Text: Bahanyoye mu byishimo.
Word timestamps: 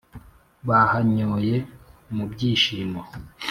Bahanyoye 0.67 1.55
mu 2.15 2.23
byishimo. 2.31 3.01